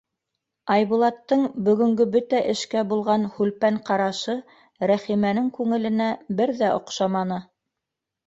[0.75, 4.35] Айбулаттың бөгөнгө бөтә эшкә булған һүлпән ҡарашы
[4.93, 6.07] Рәхимәнең күңеленә
[6.41, 7.39] бер ҙә оҡшаманы.